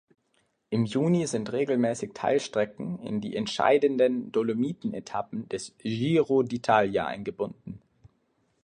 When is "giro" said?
5.77-6.39